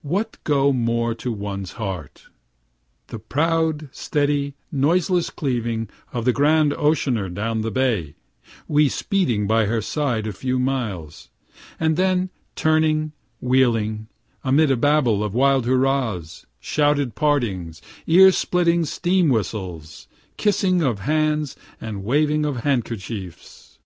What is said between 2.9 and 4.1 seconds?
the proud,